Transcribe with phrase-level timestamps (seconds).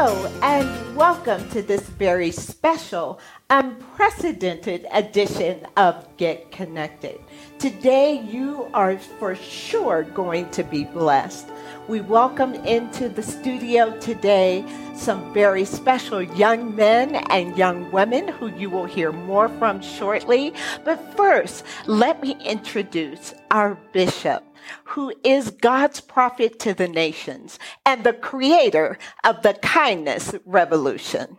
[0.00, 3.18] Hello, and welcome to this very special,
[3.50, 7.18] unprecedented edition of Get Connected.
[7.58, 11.48] Today, you are for sure going to be blessed.
[11.88, 14.62] We welcome into the studio today
[14.94, 20.52] some very special young men and young women who you will hear more from shortly.
[20.84, 24.44] But first, let me introduce our bishop
[24.84, 31.38] who is God's prophet to the nations and the creator of the kindness revolution.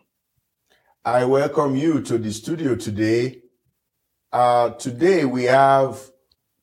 [1.06, 3.44] I welcome you to the studio today.
[4.34, 6.10] Uh, today we have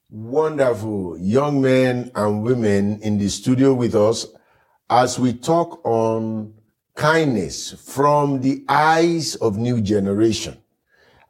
[0.09, 4.27] wonderful young men and women in the studio with us
[4.89, 6.55] as we talk on
[6.95, 10.57] kindness from the eyes of new generation.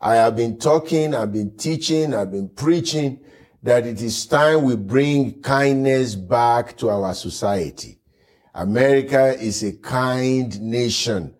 [0.00, 3.20] I have been talking, I've been teaching, I've been preaching
[3.62, 7.98] that it is time we bring kindness back to our society.
[8.54, 11.34] America is a kind nation.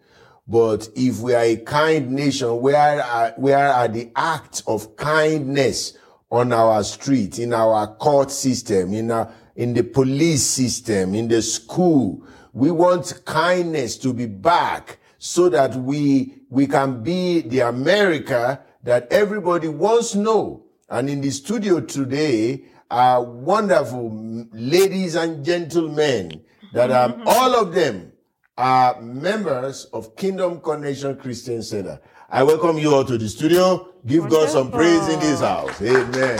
[0.48, 5.98] But if we are a kind nation, where are, where are the acts of kindness
[6.30, 11.42] on our street, in our court system, in our, in the police system, in the
[11.42, 12.26] school?
[12.52, 19.08] We want kindness to be back so that we, we can be the America that
[19.10, 26.40] everybody wants to know and in the studio today are wonderful ladies and gentlemen
[26.72, 27.22] that are mm-hmm.
[27.26, 28.12] all of them
[28.56, 32.00] are members of Kingdom Connection Christian Center.
[32.30, 33.92] I welcome you all to the studio.
[34.06, 34.46] Give Wonderful.
[34.46, 35.82] God some praise in this house.
[35.82, 36.38] Amen.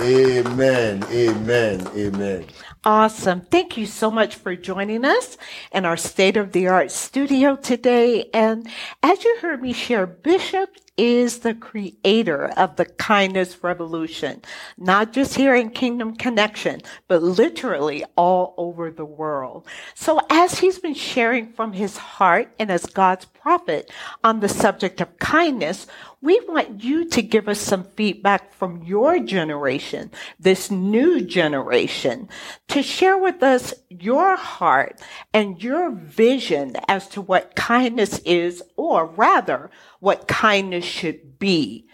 [0.00, 1.04] Amen.
[1.10, 1.86] Amen.
[1.94, 2.46] Amen.
[2.84, 3.42] Awesome.
[3.42, 5.36] Thank you so much for joining us
[5.72, 8.30] in our state of the art studio today.
[8.32, 8.66] And
[9.02, 14.42] as you heard me share, Bishop is the creator of the kindness revolution,
[14.76, 19.66] not just here in Kingdom Connection, but literally all over the world.
[19.94, 23.92] So as he's been sharing from his heart and as God's prophet
[24.24, 25.86] on the subject of kindness,
[26.20, 32.28] we want you to give us some feedback from your generation, this new generation,
[32.68, 35.00] to share with us your heart
[35.32, 39.70] and your vision as to what kindness is, or rather,
[40.00, 41.86] what kindness should be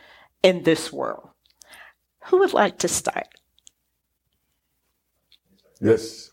[0.43, 1.29] in this world.
[2.27, 3.29] Who would like to start?
[5.81, 6.31] Yes.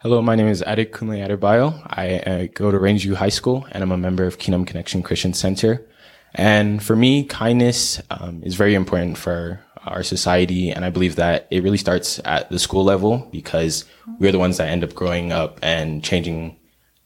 [0.00, 1.80] Hello, my name is Adekunle Adebayo.
[1.88, 5.32] I uh, go to Rangeview High School and I'm a member of Kingdom Connection Christian
[5.32, 5.88] Center.
[6.34, 10.70] And for me, kindness um, is very important for our society.
[10.70, 13.84] And I believe that it really starts at the school level because
[14.18, 16.56] we're the ones that end up growing up and changing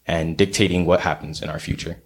[0.06, 2.00] and dictating what happens in our future.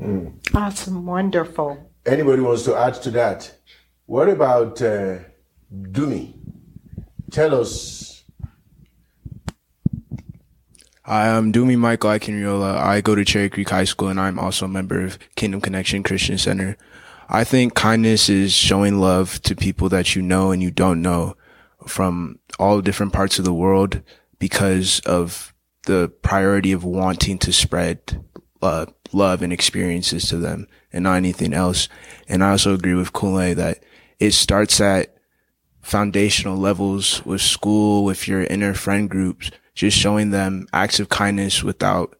[0.00, 0.34] Mm.
[0.54, 1.06] Awesome.
[1.06, 1.90] Wonderful.
[2.06, 3.56] Anybody wants to add to that?
[4.06, 5.18] What about uh,
[5.72, 6.34] Dumi?
[7.30, 8.11] Tell us
[11.04, 12.76] Hi, I'm Dumi Michael Akinriola.
[12.76, 16.04] I go to Cherry Creek High School and I'm also a member of Kingdom Connection
[16.04, 16.76] Christian Center.
[17.28, 21.36] I think kindness is showing love to people that you know and you don't know
[21.88, 24.00] from all different parts of the world
[24.38, 25.52] because of
[25.86, 28.24] the priority of wanting to spread
[28.62, 31.88] uh, love and experiences to them and not anything else.
[32.28, 33.82] And I also agree with Kule that
[34.20, 35.16] it starts at
[35.80, 41.62] foundational levels with school, with your inner friend groups, just showing them acts of kindness
[41.62, 42.16] without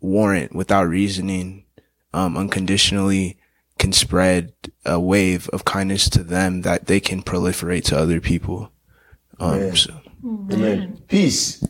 [0.00, 1.64] warrant, without reasoning,
[2.12, 3.38] um, unconditionally
[3.78, 4.52] can spread
[4.84, 8.70] a wave of kindness to them that they can proliferate to other people.
[9.40, 9.76] Um, Amen.
[9.76, 10.00] So.
[10.24, 11.02] Amen.
[11.08, 11.62] Peace.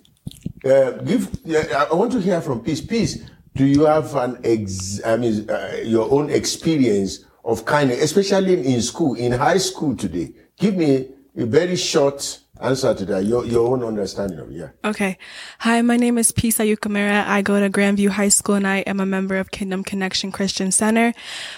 [0.65, 1.29] Uh, give.
[1.47, 2.81] I want to hear from Peace.
[2.81, 3.19] Peace.
[3.55, 5.01] Do you have an ex?
[5.05, 10.33] I mean, uh, your own experience of kindness, especially in school, in high school today?
[10.59, 14.51] Give me a very short answer to that, your, your own understanding of.
[14.51, 14.71] Yeah.
[14.85, 15.19] Okay.
[15.61, 17.27] Hi, my name is Pisa Yukamura.
[17.27, 20.73] I go to Grandview High School and I am a member of Kingdom Connection Christian
[20.73, 21.13] Center.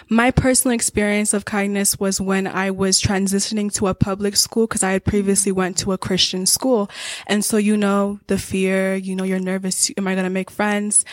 [0.08, 4.82] My personal experience of kindness was when I was transitioning to a public school because
[4.82, 6.90] I had previously went to a Christian school.
[7.26, 9.90] And so, you know, the fear, you know, you're nervous.
[9.96, 11.04] Am I going to make friends?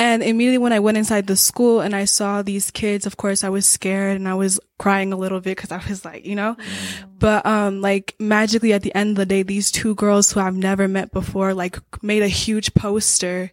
[0.00, 3.44] And immediately when I went inside the school and I saw these kids, of course,
[3.44, 6.34] I was scared and I was crying a little bit because I was like, you
[6.34, 7.04] know, mm.
[7.18, 10.56] But um like magically at the end of the day, these two girls who I've
[10.56, 13.52] never met before like made a huge poster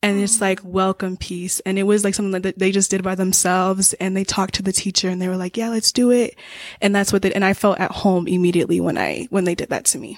[0.00, 1.58] and it's like welcome peace.
[1.66, 4.62] And it was like something that they just did by themselves and they talked to
[4.62, 6.38] the teacher and they were like yeah let's do it.
[6.80, 9.70] And that's what they and i felt at home immediately when i when they did
[9.70, 10.16] that to me.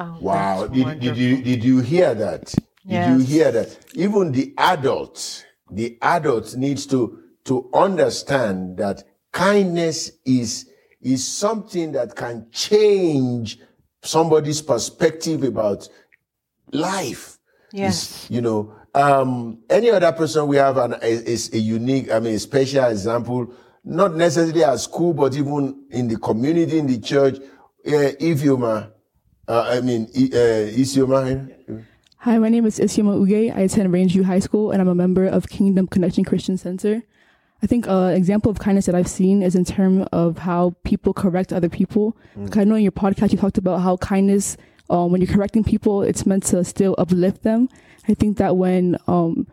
[0.00, 0.66] Oh, Wow.
[0.66, 2.52] Did, did you did you hear that?
[2.86, 3.76] Did you hear that?
[3.94, 12.14] Even the adults, the adults needs to to understand that kindness is is something that
[12.14, 13.58] can change
[14.02, 15.88] somebody's perspective about
[16.72, 17.38] life.
[17.72, 18.24] Yes.
[18.24, 22.34] Is, you know, um, any other person we have an is a unique, I mean,
[22.34, 23.54] a special example,
[23.84, 27.38] not necessarily at school, but even in the community, in the church.
[27.86, 28.90] Uh, Ifioma,
[29.48, 31.84] uh, I mean, uh, is your Isioma.
[32.20, 33.54] Hi, my name is Isioma Uge.
[33.56, 37.02] I attend Rangeview High School and I'm a member of Kingdom Connection Christian Center.
[37.62, 41.12] I think an example of kindness that I've seen is in terms of how people
[41.14, 42.16] correct other people.
[42.48, 44.56] 'Cause I know in your podcast you talked about how kindness,
[44.90, 47.68] um, when you're correcting people, it's meant to still uplift them.
[48.08, 49.46] I think that when um,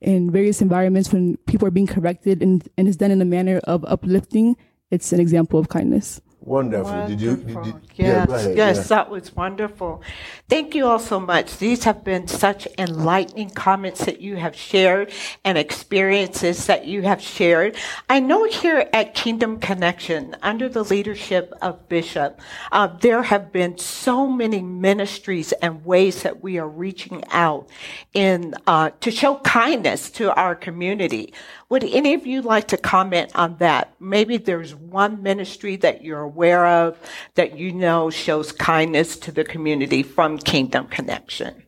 [0.00, 3.58] in various environments, when people are being corrected and, and it's done in a manner
[3.64, 4.56] of uplifting,
[4.90, 6.20] it's an example of kindness.
[6.42, 7.02] Wonderful.
[7.04, 7.36] Did you?
[7.36, 7.64] Did, Wonderful.
[7.64, 8.54] did, yeah, Yes, go ahead.
[8.56, 8.82] yes, yeah.
[8.84, 10.02] that was wonderful.
[10.48, 11.58] Thank you all so much.
[11.58, 15.12] These have been such enlightening comments that you have shared
[15.44, 17.76] and experiences that you have shared.
[18.10, 22.40] I know here at Kingdom Connection, under the leadership of Bishop,
[22.72, 27.68] uh, there have been so many ministries and ways that we are reaching out
[28.14, 31.34] in uh, to show kindness to our community.
[31.70, 33.94] Would any of you like to comment on that?
[34.00, 36.98] Maybe there's one ministry that you're aware of
[37.34, 41.62] that you know shows kindness to the community from Kingdom Connection.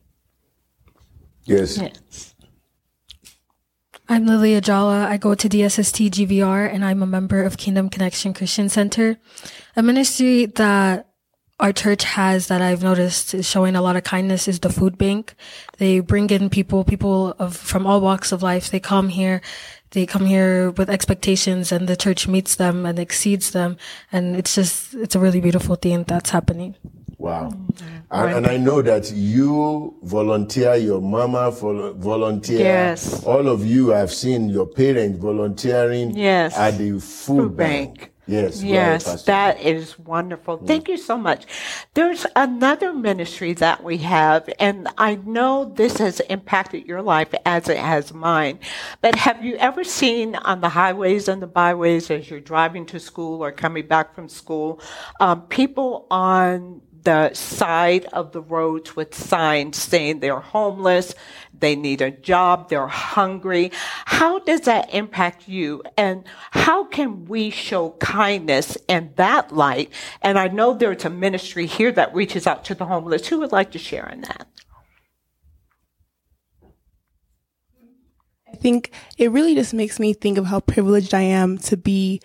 [1.43, 1.77] Yes.
[1.77, 2.35] Yes.
[4.09, 5.05] I'm Lily Ajala.
[5.05, 9.17] I go to DSST GVR and I'm a member of Kingdom Connection Christian Center,
[9.75, 11.07] a ministry that
[11.59, 14.97] our church has that I've noticed is showing a lot of kindness is the food
[14.97, 15.35] bank.
[15.77, 18.69] They bring in people, people of, from all walks of life.
[18.69, 19.41] They come here.
[19.95, 23.77] They come here with expectations and the church meets them and exceeds them.
[24.11, 26.75] And it's just, it's a really beautiful thing that's happening.
[27.17, 27.51] Wow.
[27.51, 27.85] Mm-hmm.
[28.11, 32.59] And, and I know that you volunteer, your mama vol- volunteer.
[32.59, 33.23] Yes.
[33.23, 36.57] All of you, I've seen your parents volunteering Yes.
[36.57, 37.97] at the food, Food bank.
[37.99, 38.11] bank.
[38.27, 38.63] Yes.
[38.63, 40.57] Yes, that is wonderful.
[40.57, 41.45] Thank you so much.
[41.93, 47.69] There's another ministry that we have, and I know this has impacted your life as
[47.69, 48.59] it has mine.
[49.01, 52.99] But have you ever seen on the highways and the byways as you're driving to
[52.99, 54.81] school or coming back from school,
[55.19, 61.13] um, people on the side of the roads with signs saying they're homeless,
[61.65, 63.71] they need a job, they're hungry.
[64.05, 65.81] How does that impact you?
[65.97, 69.91] And how can we show kindness in that light?
[70.21, 73.27] And I know there's a ministry here that reaches out to the homeless.
[73.27, 74.47] Who would like to share in that?
[78.51, 82.21] I think it really just makes me think of how privileged I am to be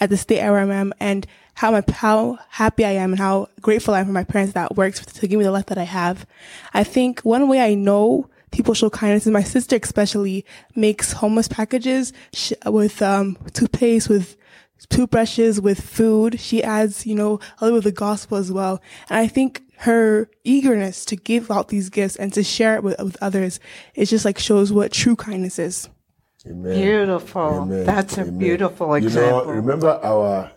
[0.00, 3.48] at the state where I am and how my, how happy I am and how
[3.60, 5.84] grateful I am for my parents that works to give me the life that I
[5.84, 6.26] have.
[6.72, 10.44] I think one way I know people show kindness And my sister especially
[10.74, 14.36] makes homeless packages sh- with, um, toothpaste, with
[14.88, 16.38] toothbrushes, with food.
[16.40, 18.80] She adds, you know, a little bit of the gospel as well.
[19.08, 22.98] And I think her eagerness to give out these gifts and to share it with,
[23.02, 23.60] with others,
[23.94, 25.88] it just like shows what true kindness is.
[26.46, 26.74] Amen.
[26.80, 27.40] Beautiful.
[27.62, 27.84] Amen.
[27.84, 28.38] That's a Amen.
[28.38, 29.44] beautiful You example.
[29.46, 30.50] know, remember our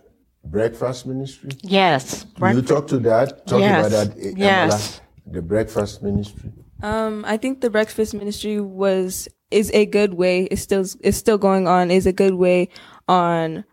[0.46, 1.50] breakfast ministry?
[1.62, 2.26] yes.
[2.40, 3.46] you talk to that?
[3.48, 3.88] Talk Yes.
[3.88, 5.00] about that, eh, Yes.
[5.28, 6.52] Amala, the breakfast ministry.
[6.82, 10.44] Um, I think the breakfast ministry was is a good way.
[10.44, 11.92] It's still it's still going on.
[11.92, 12.70] Is a good way
[13.08, 13.66] on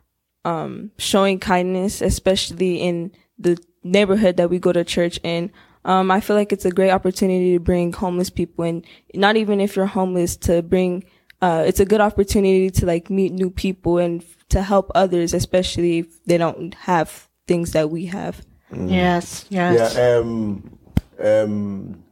[0.45, 5.53] um showing kindness, especially in the neighborhood that we go to church in.
[5.85, 8.85] Um, I feel like it's a great opportunity to bring homeless people in.
[9.15, 11.05] Not even if you're homeless, to bring.
[11.41, 15.35] Uh, it's a good opportunity to like meet new people and f- to help others,
[15.35, 18.45] especially if they don't have things that we have.
[18.75, 19.45] Yes.
[19.49, 19.95] Yes.
[19.95, 20.17] Yeah.
[20.17, 20.79] Um,
[21.21, 22.03] um,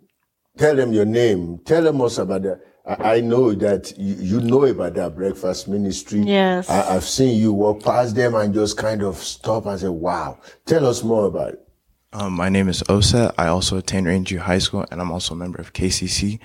[0.58, 1.58] tell them your name.
[1.64, 2.61] Tell them us about that.
[2.87, 6.20] I, I know that you, you know about that breakfast ministry.
[6.20, 6.68] Yes.
[6.68, 10.38] I, I've seen you walk past them and just kind of stop and say, "Wow."
[10.66, 11.68] Tell us more about it.
[12.12, 13.34] Um, my name is Osa.
[13.37, 16.38] I also attend Rangeview High School, and I'm also a member of KCC.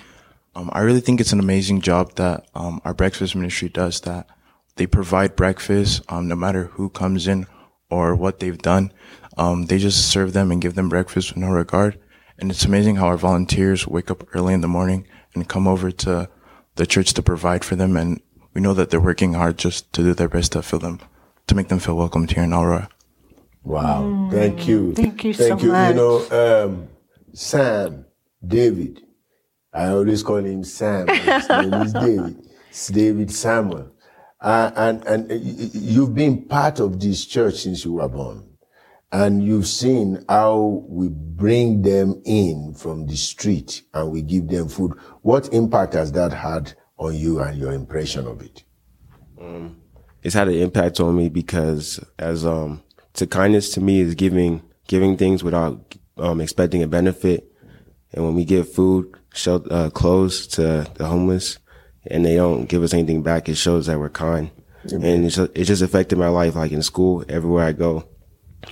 [0.56, 4.00] Um, I really think it's an amazing job that um, our breakfast ministry does.
[4.00, 4.26] That
[4.76, 7.46] they provide breakfast, um, no matter who comes in
[7.90, 8.92] or what they've done.
[9.36, 11.98] Um, they just serve them and give them breakfast with no regard.
[12.40, 15.90] And it's amazing how our volunteers wake up early in the morning and come over
[15.90, 16.28] to
[16.76, 17.96] the church to provide for them.
[17.96, 18.20] And
[18.54, 21.00] we know that they're working hard just to do their best to feel them,
[21.48, 22.88] to make them feel welcomed here in Aurora.
[23.62, 24.28] Wow.
[24.32, 24.92] Thank you.
[24.92, 24.96] Mm.
[24.96, 25.72] Thank you Thank so you.
[25.72, 25.88] much.
[25.90, 26.88] You know, um,
[27.34, 28.06] Sam,
[28.44, 29.02] David.
[29.72, 31.06] I always call him Sam.
[31.08, 32.48] His name is David.
[32.70, 33.90] It's David Samuel.
[34.40, 38.48] Uh, and and y- y- you've been part of this church since you were born.
[39.12, 44.68] And you've seen how we bring them in from the street and we give them
[44.68, 44.92] food.
[45.22, 48.62] What impact has that had on you and your impression of it?
[50.22, 52.82] it's had an impact on me because as um
[53.14, 57.50] to kindness to me is giving giving things without um expecting a benefit
[58.12, 61.58] and when we give food shelter uh, clothes to the homeless
[62.06, 64.50] and they don't give us anything back it shows that we're kind
[64.90, 68.06] and it's it just affected my life like in school everywhere i go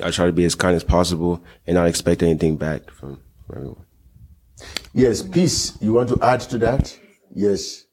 [0.02, 3.56] i try to be as kind as possible and not expect anything back from, from
[3.56, 3.84] everyone
[4.94, 5.78] Yes, peace.
[5.80, 6.98] You want to add to that?
[7.34, 7.84] Yes.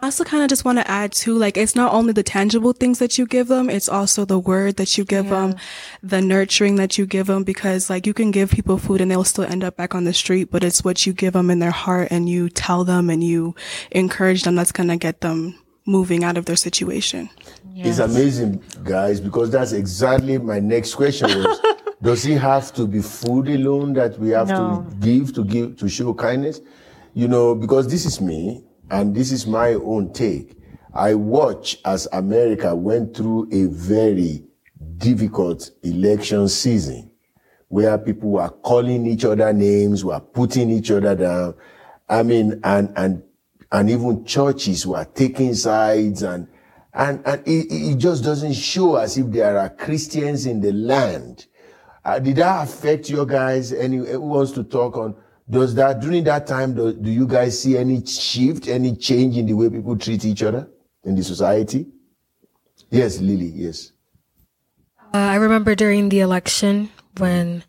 [0.00, 2.72] I also kind of just want to add too, like it's not only the tangible
[2.72, 5.54] things that you give them, it's also the word that you give them,
[6.02, 9.22] the nurturing that you give them, because like you can give people food and they'll
[9.22, 11.70] still end up back on the street, but it's what you give them in their
[11.70, 13.54] heart and you tell them and you
[13.92, 17.28] encourage them that's going to get them moving out of their situation.
[17.74, 21.60] It's amazing, guys, because that's exactly my next question was
[22.02, 24.86] does it have to be food alone that we have No.
[24.88, 26.60] to give to give to show kindness?
[27.14, 30.56] You know, because this is me and this is my own take.
[30.94, 34.44] I watch as America went through a very
[34.98, 37.10] difficult election season
[37.68, 41.54] where people were calling each other names, were putting each other down.
[42.08, 43.22] I mean, and, and,
[43.72, 46.46] and even churches were taking sides and,
[46.92, 51.46] and, and it, it just doesn't show as if there are Christians in the land.
[52.04, 53.72] Uh, did that affect your guys?
[53.72, 55.16] Any, who wants to talk on,
[55.48, 59.46] does that, during that time, do, do you guys see any shift, any change in
[59.46, 60.68] the way people treat each other
[61.04, 61.86] in the society?
[62.90, 63.92] Yes, Lily, yes.
[65.14, 67.64] Uh, I remember during the election when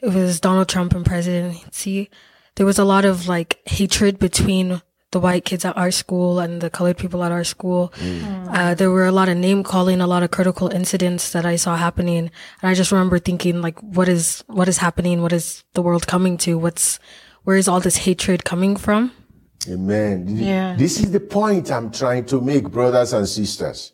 [0.00, 2.10] it was Donald Trump and presidency,
[2.56, 6.60] there was a lot of like hatred between the white kids at our school and
[6.60, 7.92] the colored people at our school.
[8.50, 11.56] Uh, there were a lot of name calling, a lot of critical incidents that I
[11.56, 12.30] saw happening.
[12.60, 15.22] And I just remember thinking like, what is, what is happening?
[15.22, 16.58] What is the world coming to?
[16.58, 16.98] What's,
[17.44, 19.12] where is all this hatred coming from?
[19.68, 20.26] Amen.
[20.28, 20.76] Yeah.
[20.76, 23.92] This is the point I'm trying to make, brothers and sisters,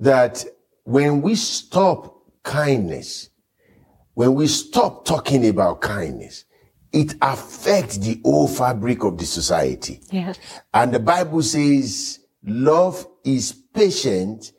[0.00, 0.44] that
[0.84, 3.28] when we stop kindness,
[4.14, 6.44] when we stop talking about kindness,
[6.92, 10.00] it affects the whole fabric of the society.
[10.10, 10.38] Yes.
[10.72, 14.52] And the Bible says love is patient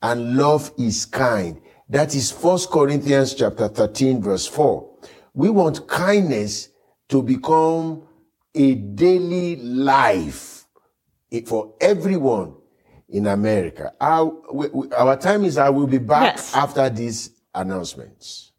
[0.00, 1.60] and love is kind.
[1.88, 4.88] That is First Corinthians chapter 13 verse 4.
[5.34, 6.68] We want kindness
[7.08, 8.02] to become
[8.54, 10.66] a daily life
[11.46, 12.54] for everyone
[13.08, 13.92] in America.
[14.00, 14.32] Our,
[14.96, 16.54] our time is, I will be back Yes.
[16.54, 18.51] after these announcements.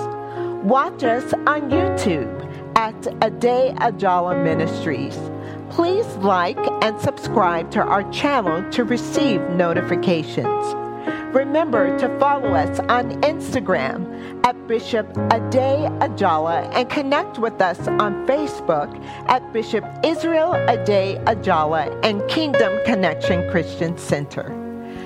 [0.62, 2.30] Watch us on YouTube
[2.76, 5.18] at Ade Ajala Ministries.
[5.70, 10.74] Please like and subscribe to our channel to receive notifications.
[11.32, 18.26] Remember to follow us on Instagram at Bishop Ade Ajala and connect with us on
[18.26, 24.61] Facebook at Bishop Israel Ade Ajala and Kingdom Connection Christian Center.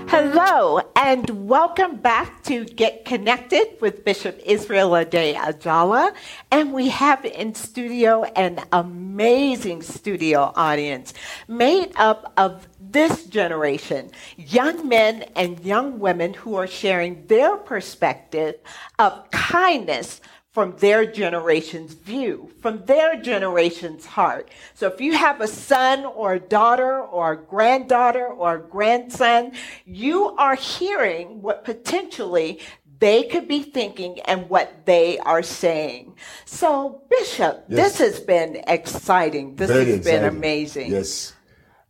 [0.09, 6.15] Hello and welcome back to Get Connected with Bishop Israel Ade Ajala.
[6.53, 11.13] And we have in studio an amazing studio audience
[11.49, 18.55] made up of this generation, young men and young women who are sharing their perspective
[19.01, 20.21] of kindness
[20.57, 24.51] from their generation's view, from their generation's heart.
[24.73, 29.53] So if you have a son or a daughter or a granddaughter or a grandson,
[29.85, 32.59] you are hearing what potentially
[33.01, 36.15] they could be thinking and what they are saying.
[36.47, 37.77] So, Bishop, Yes.
[37.77, 39.57] this has been exciting.
[39.57, 40.91] This Very has been amazing.
[40.91, 41.35] Yes.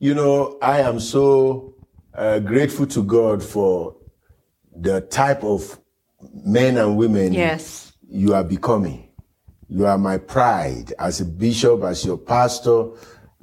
[0.00, 1.72] You know, I am so
[2.14, 3.94] uh, grateful to God for
[4.74, 5.78] the type of
[6.44, 7.85] men and women Yes.
[8.08, 9.08] You are becoming.
[9.68, 12.90] You are my pride as a bishop, as your pastor,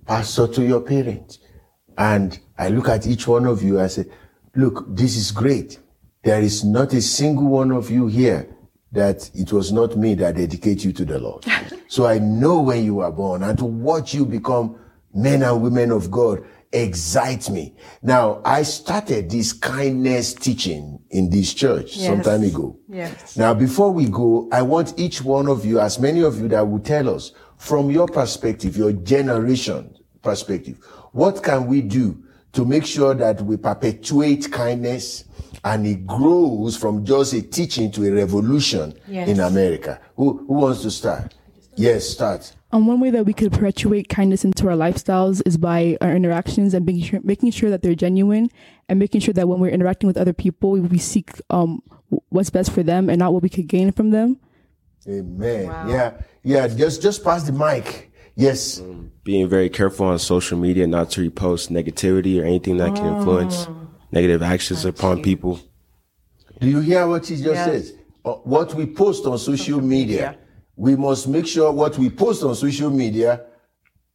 [0.06, 1.40] pastor to your parents.
[1.98, 4.06] And I look at each one of you, I say,
[4.56, 5.80] look, this is great.
[6.24, 8.50] There is not a single one of you here
[8.94, 11.46] that it was not me that dedicated you to the Lord.
[11.88, 14.80] so I know when you were born and to watch you become
[15.14, 17.76] men and women of God excites me.
[18.02, 22.08] Now, I started this kindness teaching in this church Yes.
[22.08, 22.78] some time ago.
[22.90, 23.38] Yes.
[23.38, 26.68] Now, before we go, I want each one of you, as many of you that
[26.68, 30.78] will tell us from your perspective, your generation perspective,
[31.12, 32.18] what can we do
[32.54, 35.26] to make sure that we perpetuate kindness
[35.64, 39.30] and it grows from just a teaching to a revolution Yes.
[39.30, 40.00] in America?
[40.18, 41.36] Who, who wants to start?
[41.76, 42.54] Yes, start.
[42.72, 46.74] And one way that we could perpetuate kindness into our lifestyles is by our interactions
[46.74, 48.50] and making sure, making sure that they're genuine
[48.90, 51.82] and making sure that when we're interacting with other people, we, we seek um,
[52.30, 54.40] what's best for them and not what we could gain from them.
[55.08, 55.66] Amen.
[55.90, 56.14] Yeah,
[56.44, 56.68] yeah.
[56.68, 58.12] Just just pass the mic.
[58.36, 58.82] Yes.
[59.24, 63.68] Being very careful on social media not to repost negativity or anything that can influence
[64.12, 65.60] negative actions upon people.
[66.60, 67.66] Do you hear what he just Yes.
[67.66, 67.94] says?
[68.26, 70.38] Uh, what we post on social media,
[70.76, 73.42] we must make sure what we post on social media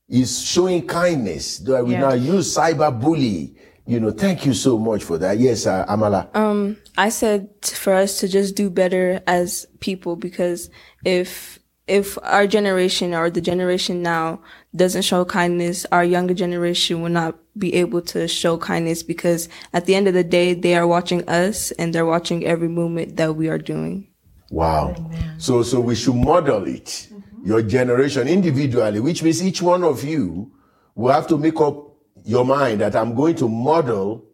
[0.09, 1.59] is showing kindness.
[1.59, 2.01] That we Yes.
[2.01, 3.55] now use cyberbully.
[3.87, 5.39] You know, thank you so much for that.
[5.39, 6.35] Yes, uh, Amala.
[6.37, 10.69] Um, I said for us to just do better as people because
[11.05, 14.41] if if our generation or the generation now
[14.77, 19.87] doesn't show kindness, our younger generation will not be able to show kindness because at
[19.87, 23.37] the end of the day, they are watching us and they're watching every movement that
[23.37, 24.08] we are doing.
[24.51, 25.11] Wow.
[25.39, 27.09] So, so we should model it,
[27.45, 30.53] your generation individually, which means each one of you
[30.95, 31.77] will have to make up
[32.25, 34.25] your mind that I'm going to model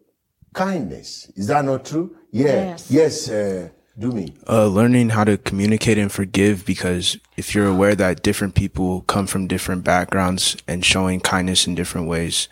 [0.53, 1.31] kindness.
[1.35, 2.15] Is that not true?
[2.31, 2.45] Yeah.
[2.45, 2.91] Yes.
[2.91, 3.69] Yes, uh,
[3.99, 4.35] Dumi.
[4.47, 9.27] uh, learning how to communicate and forgive because if you're aware that different people come
[9.27, 12.49] from different backgrounds and showing kindness in different ways,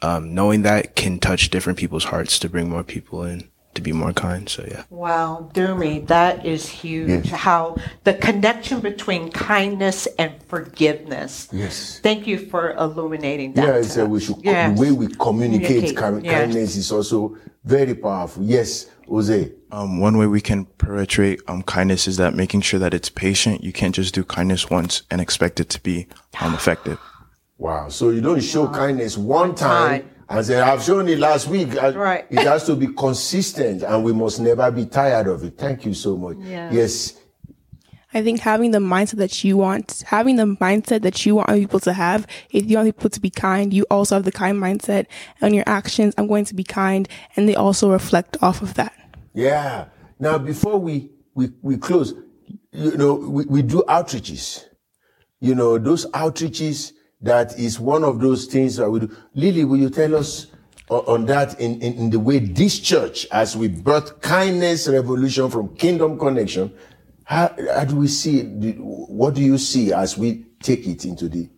[0.00, 3.92] um, knowing that can touch different people's hearts to bring more people in to be
[3.92, 4.48] more kind.
[4.48, 4.82] So yeah.
[4.90, 7.08] Wow, Dumi, that is huge.
[7.08, 7.30] Yes.
[7.30, 11.48] How the connection between kindness and forgiveness.
[11.52, 12.00] Yes.
[12.02, 13.66] Thank you for illuminating that.
[13.66, 14.76] Yeah, to so we should, Yes.
[14.76, 16.40] the way we communicate, Communicate, ki- yes.
[16.40, 18.42] kindness is also very powerful.
[18.42, 19.52] Yes, Jose.
[19.70, 23.62] Um, one way we can perpetuate um, kindness is that making sure that it's patient.
[23.62, 26.08] You can't just do kindness once and expect it to be
[26.40, 26.98] um, effective.
[27.58, 27.88] Wow.
[27.90, 31.74] So you don't show kindness one time and say, I've shown it last week.
[31.74, 32.26] Right.
[32.28, 35.56] It has to be consistent and we must never be tired of it.
[35.56, 36.36] Thank you so much.
[36.40, 36.70] Yeah.
[36.70, 37.18] Yes.
[38.14, 41.80] I think having the mindset that you want, having the mindset that you want people
[41.80, 45.06] to have, if you want people to be kind, you also have the kind mindset
[45.40, 47.08] and your actions, I'm going to be kind.
[47.36, 48.94] And they also reflect off of that.
[49.34, 49.86] Yeah.
[50.18, 52.14] Now, before we, we, we close,
[52.72, 54.64] you know, we, we do outreaches.
[55.40, 59.16] You know, those outreaches, that is one of those things that we do.
[59.34, 60.46] Lily, will you tell us
[60.88, 65.74] on, that in, in, in the way this church, as we brought kindness revolution from
[65.76, 66.72] Kingdom Connection,
[67.24, 68.42] how, how do we see?
[68.78, 71.48] What do you see as we take it into the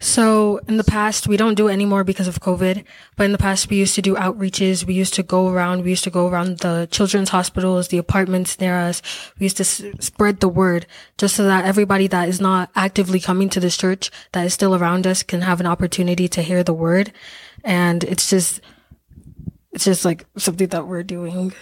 [0.00, 2.84] So in the past, we don't do anymore because of COVID.
[3.16, 4.84] But in the past, we used to do outreaches.
[4.84, 5.82] We used to go around.
[5.82, 9.02] We used to go around the children's hospitals, the apartments near us.
[9.38, 13.18] We used to s- spread the word just so that everybody that is not actively
[13.18, 16.62] coming to this church that is still around us can have an opportunity to hear
[16.62, 17.12] the word.
[17.64, 18.60] And it's just,
[19.72, 21.52] it's just like something that we're doing.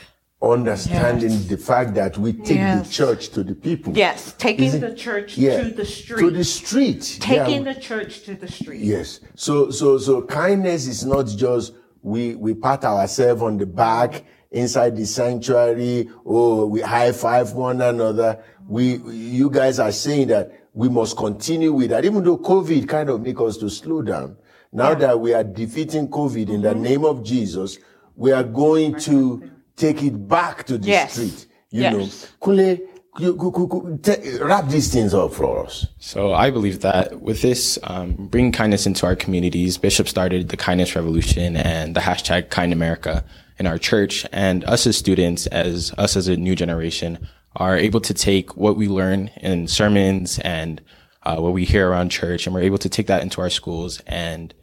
[0.42, 2.86] Understanding the fact that we take Yes.
[2.86, 3.92] the church to the people?
[3.96, 5.62] Yes, taking it- the church Yeah.
[5.62, 6.18] to the street.
[6.20, 7.18] To the street.
[7.20, 7.72] Taking Yeah.
[7.74, 8.80] the church to the street.
[8.82, 9.20] Yes.
[9.34, 11.72] So so so kindness is not just
[12.02, 17.80] we we pat ourselves on the back inside the sanctuary or we high five one
[17.80, 18.38] another.
[18.68, 23.08] We you guys are saying that we must continue with that, even though COVID kind
[23.08, 24.36] of make us to slow down.
[24.72, 26.82] Now that we are defeating COVID in the Mm-hmm.
[26.82, 27.78] name of Jesus,
[28.14, 29.42] we are going to
[29.76, 31.12] take it back to the Yes.
[31.12, 31.46] street.
[31.70, 31.92] You Yes.
[31.92, 32.08] know,
[32.42, 33.52] Kule, you, you, you,
[33.84, 35.86] you, te- wrap these things up for us.
[35.98, 40.56] So I believe that with this, um, bringing kindness into our communities, Bishop started the
[40.56, 43.24] Kindness Revolution and the hashtag Kind America
[43.58, 44.26] in our church.
[44.32, 48.76] And us as students, as us as a new generation, are able to take what
[48.76, 50.80] we learn in sermons and
[51.22, 54.00] uh, what we hear around church, and we're able to take that into our schools
[54.06, 54.54] and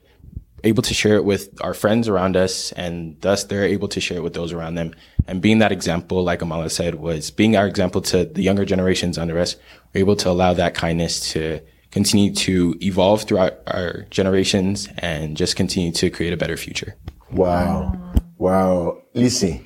[0.63, 4.17] able to share it with our friends around us, and thus they're able to share
[4.17, 4.93] it with those around them.
[5.28, 9.17] And being that example, like Amala said, was being our example to the younger generations
[9.17, 9.56] under us,
[9.93, 11.60] we're able to allow that kindness to
[11.91, 16.95] continue to evolve throughout our generations and just continue to create a better future.
[17.32, 17.93] Wow.
[18.38, 19.04] Wow.
[19.13, 19.65] Listen,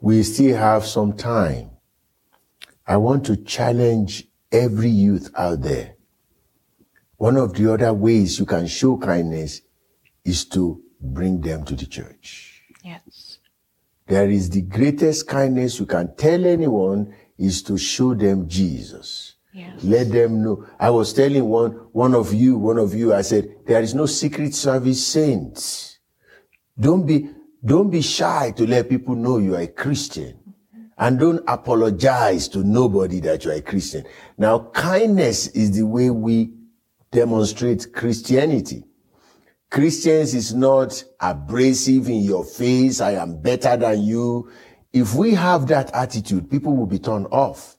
[0.00, 1.70] we still have some time.
[2.86, 5.96] I want to challenge every youth out there.
[7.16, 9.60] One of the other ways you can show kindness
[10.24, 12.62] is to bring them to the church.
[12.84, 13.38] Yes.
[14.06, 19.34] There is the greatest kindness you can tell anyone is to show them Jesus.
[19.52, 19.82] Yes.
[19.82, 20.66] Let them know.
[20.78, 24.06] I was telling one, one of you, one of you, I said, there is no
[24.06, 25.98] secret service saints.
[26.78, 27.30] Don't be,
[27.64, 30.38] don't be shy to let people know you are a Christian.
[30.38, 30.84] Mm-hmm.
[30.98, 34.04] And don't apologize to nobody that you are a Christian.
[34.38, 36.52] Now, kindness is the way we
[37.10, 38.84] demonstrate Christianity.
[39.70, 43.00] Christians is not abrasive in your face.
[43.00, 44.50] I am better than you.
[44.92, 47.76] If we have that attitude, people will be turned off.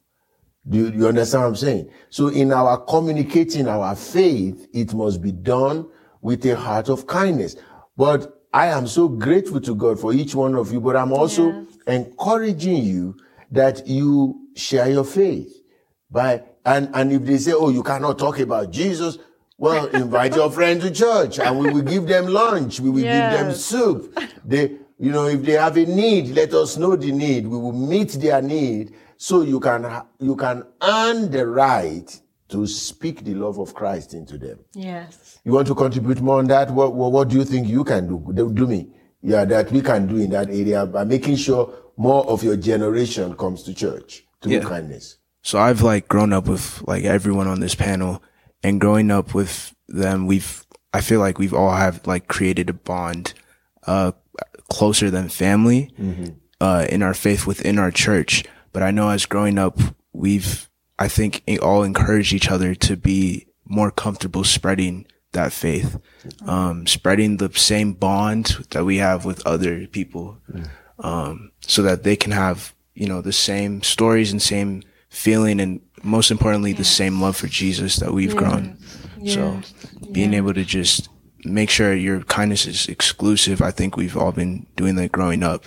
[0.67, 1.89] Do you, you understand what I'm saying?
[2.10, 5.89] So in our communicating our faith, it must be done
[6.21, 7.58] with a heart of kindness.
[7.97, 11.65] But I am so grateful to God for each one of you, but I'm also
[11.88, 13.17] encouraging you
[13.51, 15.62] that you share your faith
[16.10, 19.17] by, and, and if they say, oh, you cannot talk about Jesus,
[19.62, 22.80] well, invite your friend to church and we will give them lunch.
[22.80, 24.17] We will give them soup.
[24.43, 27.45] They, you know, if they have a need, let us know the need.
[27.45, 29.86] We will meet their need so you can,
[30.19, 32.19] you can earn the right
[32.50, 34.58] to speak the love of Christ into them.
[34.74, 35.39] Yes.
[35.45, 36.71] You want to contribute more on that?
[36.71, 38.34] What, what, what do you think you can do?
[38.34, 38.89] Do, Dumi.
[39.21, 43.36] Yeah, that we can do in that area by making sure more of your generation
[43.36, 44.62] comes to church through Yeah.
[44.62, 45.17] kindness.
[45.43, 48.24] So I've like grown up with like everyone on this panel
[48.63, 52.74] and growing up with them, we've, I feel like we've all have like created a
[52.74, 53.34] bond,
[53.88, 54.12] uh,
[54.69, 55.91] closer than family,
[56.62, 58.43] uh, in our faith within our church.
[58.74, 59.78] But I know as growing up,
[60.13, 65.97] we've, I think all encouraged each other to be more comfortable spreading that faith,
[66.45, 70.38] um, spreading the same bond that we have with other people,
[71.00, 75.82] um, so that they can have, you know, the same stories and same feeling and
[76.04, 78.78] most importantly, the same love for Jesus that we've grown.
[79.28, 79.62] So
[80.12, 81.10] being able to just
[81.45, 85.65] make sure your kindness is exclusive, I think we've all been doing that growing up.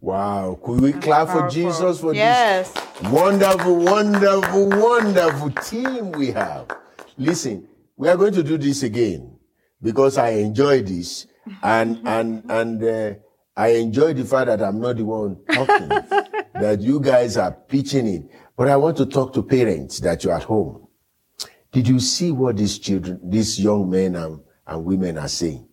[0.00, 0.58] Wow.
[0.64, 2.72] Could we clap for Jesus for Yes.
[2.72, 6.66] this wonderful, wonderful, wonderful team we have?
[7.18, 9.36] Listen, we are going to do this again
[9.82, 11.26] because I enjoy this
[11.62, 13.14] and, and, and, uh,
[13.60, 15.88] I enjoy the fact that I'm not the one talking,
[16.54, 18.22] that you guys are pitching it.
[18.56, 20.88] But I want to talk to parents that you're at home.
[21.70, 25.68] Did you see what these children, these young men and, and women are saying?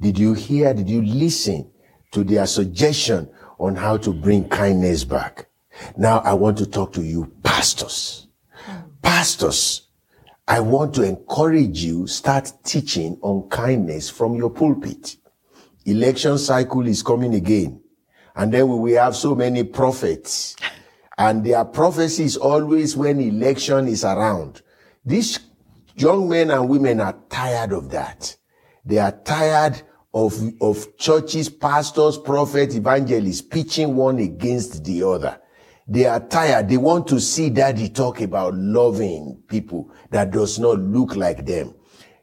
[0.00, 1.72] Did you hear, did you listen
[2.12, 5.48] to their suggestion on how to bring kindness back?
[5.96, 8.28] Now I want to talk to you, pastors.
[9.02, 9.88] Pastors,
[10.46, 15.16] I want to encourage you, start teaching on kindness from your pulpit.
[15.84, 17.80] Election cycle is coming again.
[18.36, 20.56] And then we will have so many prophets.
[21.18, 24.62] And their prophecy is always when election is around.
[25.04, 25.40] These
[25.94, 28.36] young men and women are tired of that.
[28.84, 35.40] They are tired of, of churches, pastors, prophets, evangelists pitching one against the other.
[35.86, 36.68] They are tired.
[36.68, 41.74] They want to see daddy talk about loving people that does not look like them.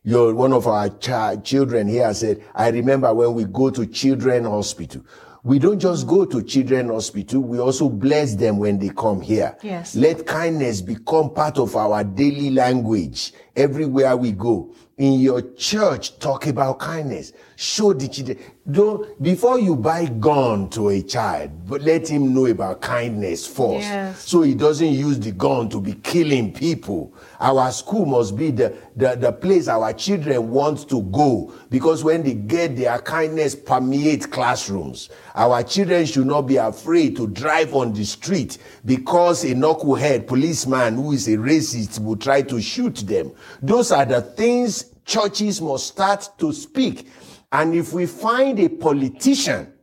[0.04, 4.46] You're one of our chi- children here said, I remember when we go to children
[4.46, 5.06] hospital.
[5.44, 7.42] We don't just go to children hospital.
[7.42, 9.56] We also bless them when they come here.
[9.62, 9.96] Yes.
[9.96, 14.74] Let kindness become part of our daily language everywhere we go.
[14.98, 17.34] In your church, talk about kindness.
[17.56, 18.38] Show the children.
[18.70, 23.82] Don't, before you buy gun to a child, but let him know about kindness first.
[23.82, 24.28] Yes.
[24.28, 27.16] So he doesn't use the gun to be killing people.
[27.40, 32.22] Our school must be the, the, the place our children want to go because when
[32.22, 35.10] they get their kindness permeate classrooms.
[35.34, 40.96] Our children should not be afraid to drive on the street because a knucklehead policeman
[40.96, 43.32] who is a racist will try to shoot them.
[43.62, 47.08] Those are the things churches must start to speak.
[47.52, 49.74] And if we find a politician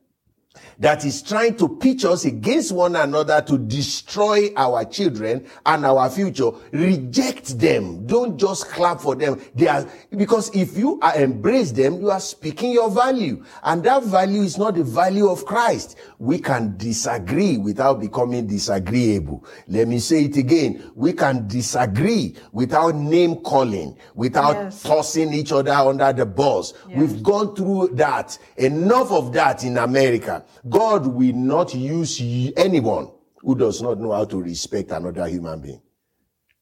[0.79, 6.09] that is trying to pitch us against one another to destroy our children and our
[6.09, 8.07] future, reject them.
[8.07, 9.41] Don't just clap for them.
[9.55, 9.87] They are,
[10.17, 13.45] because if you are embrace them, you are speaking your value.
[13.65, 15.97] And that value is not the value of Christ.
[16.19, 19.45] We can disagree without becoming disagreeable.
[19.67, 20.93] Let me say it again.
[20.95, 24.83] We can disagree without name calling, without Yes.
[24.83, 26.73] tossing each other under the bus.
[26.95, 28.39] We've gone through that.
[28.57, 30.45] Enough of that in America.
[30.69, 32.21] God will not use
[32.57, 35.83] anyone who does not know how to respect another human being.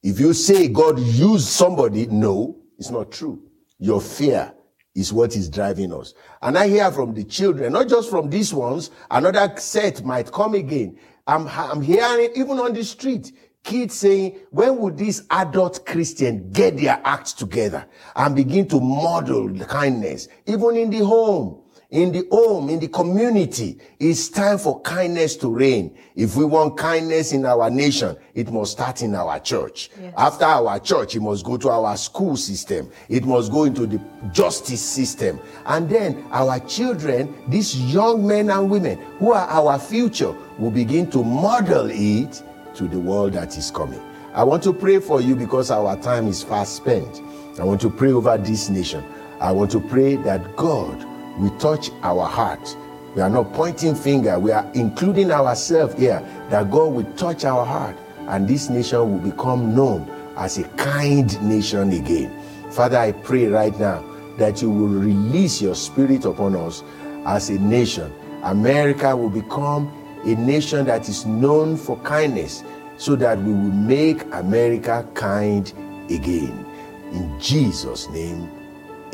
[0.03, 3.43] If you say God used somebody, no, it's not true.
[3.79, 4.53] Your fear
[4.95, 6.15] is what is driving us.
[6.41, 10.55] And I hear from the children, not just from these ones, another set might come
[10.55, 10.99] again.
[11.27, 13.33] I'm, I'm hearing even on the street,
[13.65, 19.53] kids saying, when would these adult Christians get their act together and begin to model
[19.53, 21.63] the kindness, even in the home?
[21.97, 23.79] In the home, in the community.
[23.99, 25.97] It's time for kindness to reign.
[26.15, 29.91] If we want kindness in our nation, it must start in our church.
[29.99, 30.13] Yes.
[30.15, 32.91] After our church, it must go to our school system.
[33.09, 33.99] It must go into the
[34.31, 35.41] justice system.
[35.65, 41.11] And then our children, these young men and women who are our future, will begin
[41.13, 42.43] to model it
[42.75, 44.03] to the world that is coming.
[44.35, 47.23] I want to pray for you because our time is fast spent.
[47.59, 49.03] I want to pray over this nation.
[49.41, 52.77] I want to pray that God we touch our heart.
[53.15, 54.39] We are not pointing finger.
[54.39, 56.21] We are including ourselves here
[56.51, 57.97] that God will touch our heart
[58.29, 62.31] and this nation will become known as a kind nation again.
[62.71, 64.05] Father, I pray right now
[64.39, 66.83] that you will release your spirit upon us
[67.25, 68.13] as a nation.
[68.43, 69.91] America will become
[70.25, 72.63] a nation that is known for kindness
[72.99, 75.73] so that we will make America kind
[76.11, 76.67] again.
[77.13, 78.51] In Jesus' name,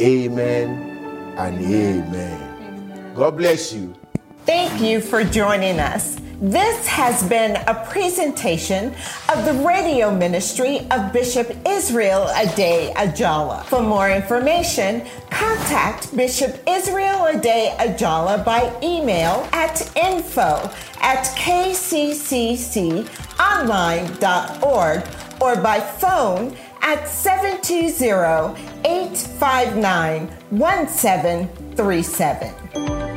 [0.00, 0.91] amen
[1.36, 3.14] and amen.
[3.14, 3.94] God bless you.
[4.44, 6.18] Thank you for joining us.
[6.40, 8.92] This has been a presentation
[9.28, 13.64] of the radio ministry of Bishop Israel Ade Ajala.
[13.66, 20.68] For more information, contact Bishop Israel Ade Ajala by email at info
[21.00, 23.02] at kccconline.org
[25.40, 33.11] or by phone at 720 859 1737.